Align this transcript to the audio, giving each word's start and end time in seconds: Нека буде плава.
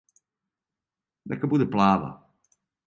Нека 1.33 1.47
буде 1.55 1.65
плава. 1.77 2.13